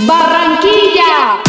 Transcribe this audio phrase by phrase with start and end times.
[0.00, 1.47] mi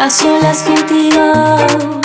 [0.00, 1.99] a solas contigo.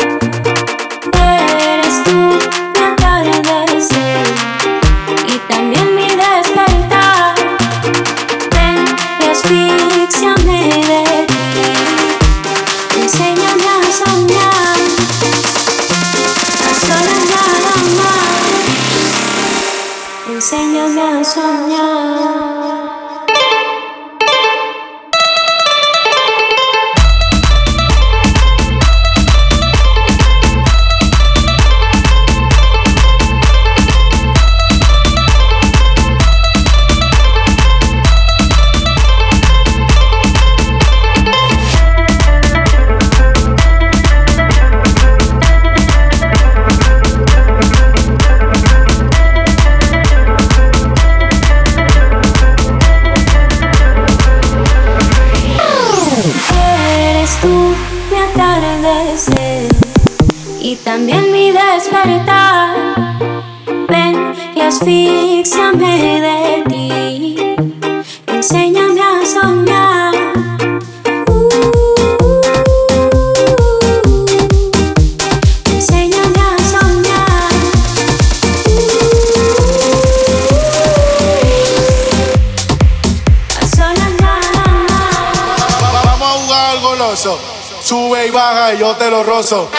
[88.77, 89.70] Yo te lo rozo.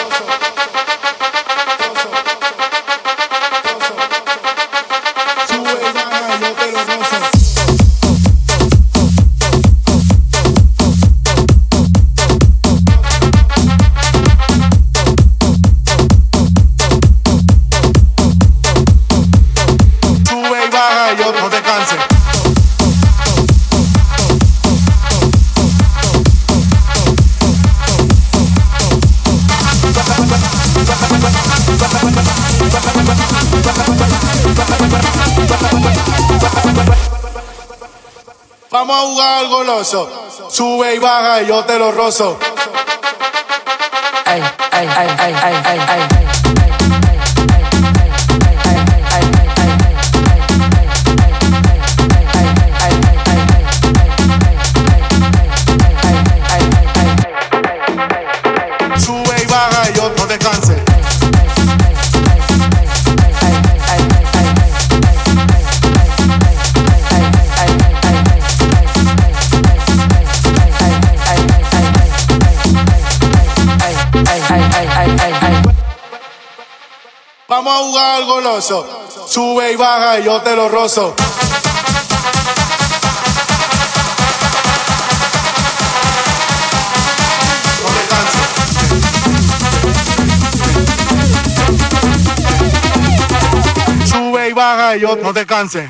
[38.87, 40.09] Vamos a jugar al goloso.
[40.49, 42.39] Sube y baja y yo te lo rozo.
[44.25, 44.41] Ay,
[44.71, 46.26] ay, ay, ay, ay, ay, ay.
[77.77, 78.87] A goloso.
[79.27, 81.13] Sube y baja y yo te lo rozo.
[94.05, 95.87] Sube y baja y yo no te canses.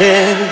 [0.00, 0.49] head.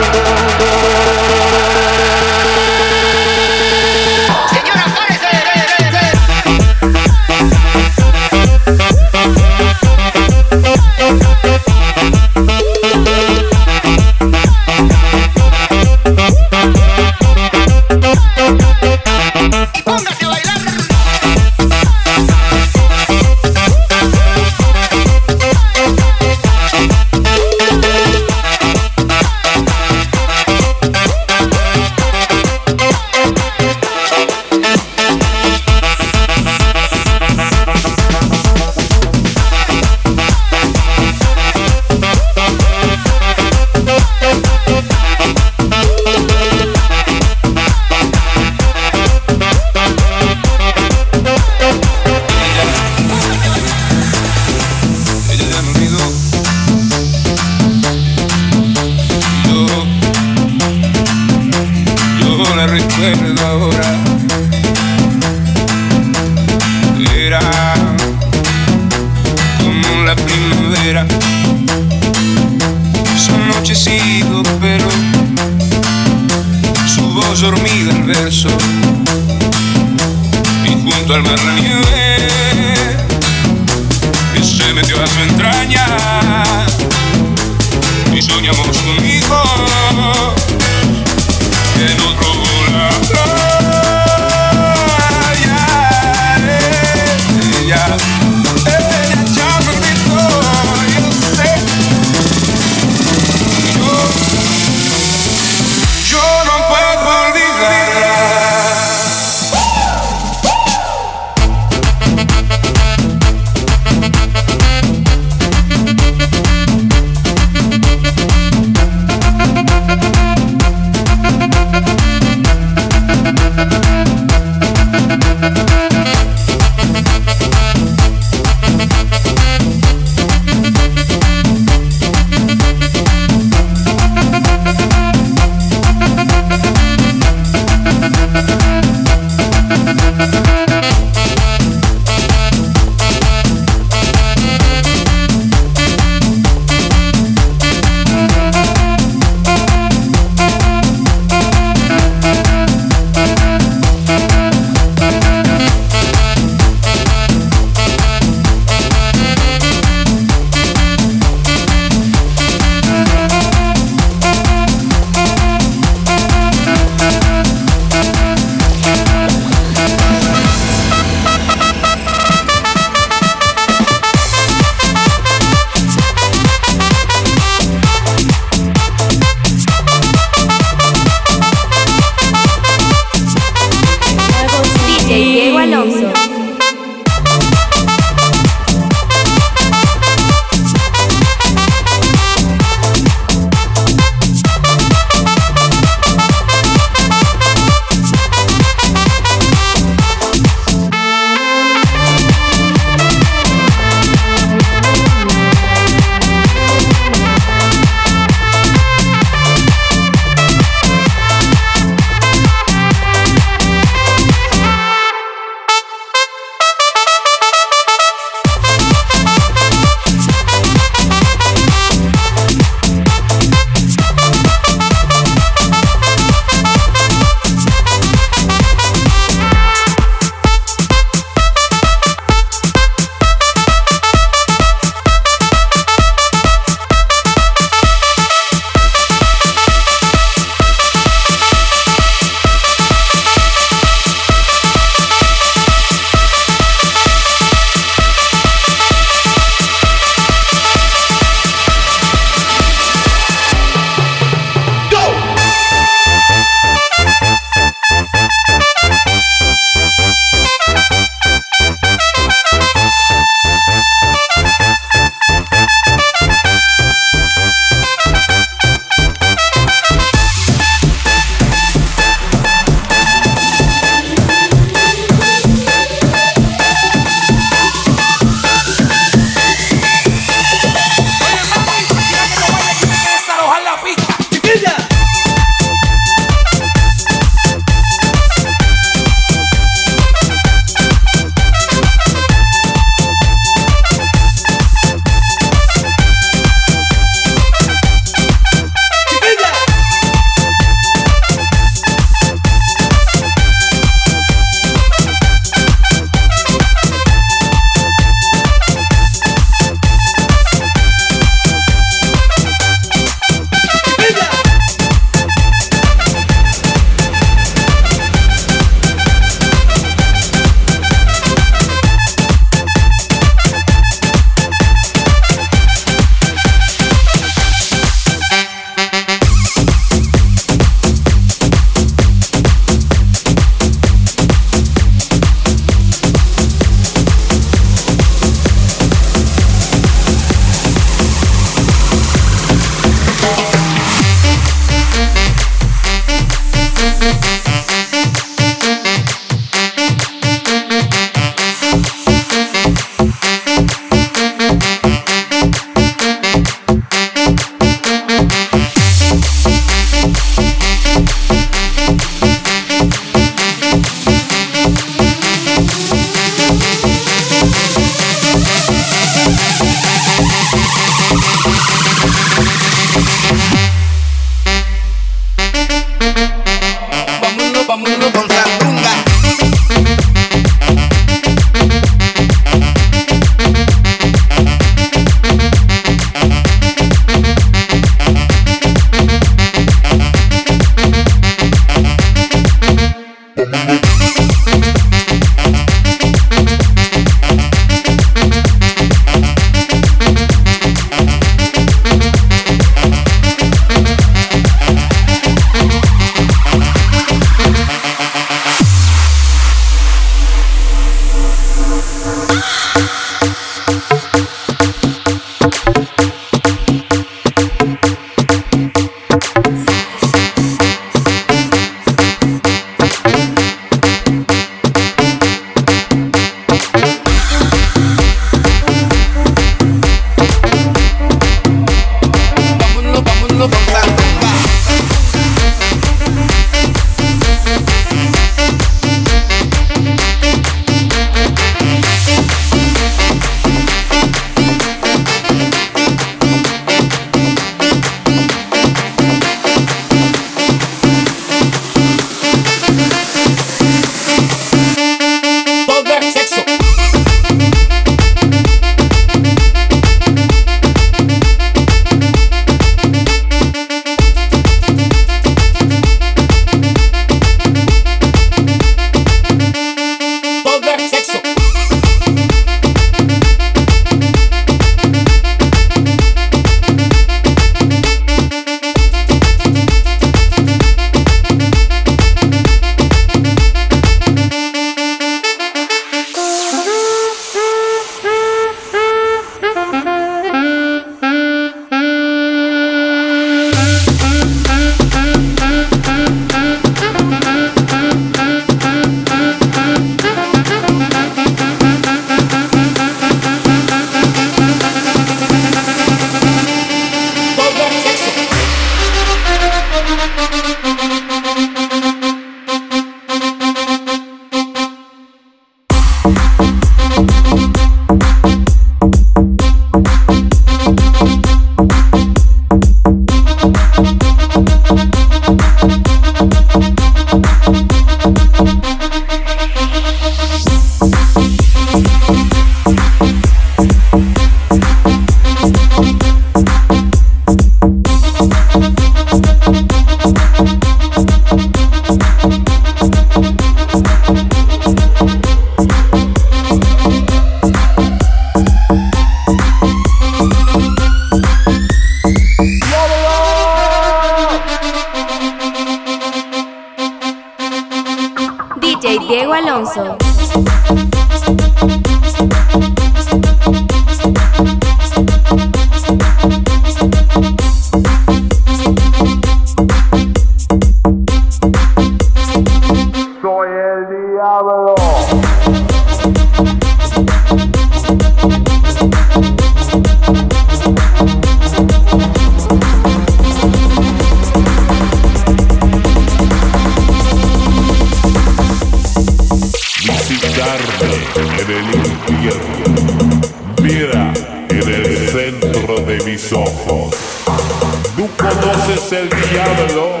[598.74, 600.00] es el diablo.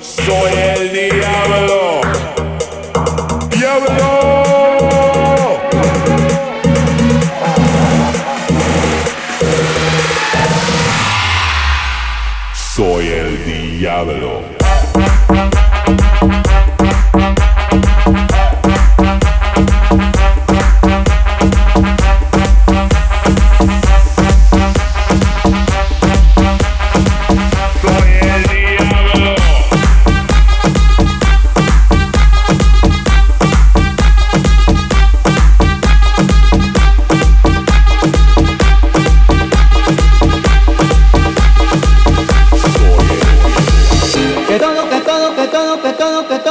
[0.00, 0.52] Soy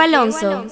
[0.00, 0.66] Alonso.